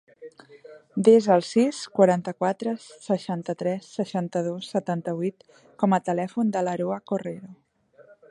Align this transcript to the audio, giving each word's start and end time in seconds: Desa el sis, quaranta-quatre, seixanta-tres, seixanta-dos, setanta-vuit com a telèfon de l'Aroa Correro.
Desa 1.07 1.33
el 1.35 1.43
sis, 1.47 1.81
quaranta-quatre, 1.97 2.73
seixanta-tres, 3.09 3.91
seixanta-dos, 3.99 4.71
setanta-vuit 4.77 5.47
com 5.83 5.95
a 5.99 6.03
telèfon 6.11 6.53
de 6.57 6.67
l'Aroa 6.69 7.01
Correro. 7.13 7.55